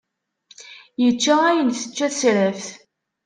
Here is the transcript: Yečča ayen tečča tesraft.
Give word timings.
Yečča 1.03 1.33
ayen 1.49 1.69
tečča 1.71 2.07
tesraft. 2.11 2.67